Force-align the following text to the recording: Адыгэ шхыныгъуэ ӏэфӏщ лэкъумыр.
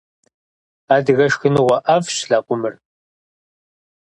Адыгэ 0.95 1.25
шхыныгъуэ 1.31 1.77
ӏэфӏщ 1.85 2.17
лэкъумыр. 2.29 2.73